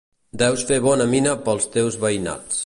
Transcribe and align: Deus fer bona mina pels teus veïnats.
Deus 0.41 0.63
fer 0.69 0.79
bona 0.85 1.07
mina 1.11 1.37
pels 1.49 1.69
teus 1.77 2.01
veïnats. 2.07 2.59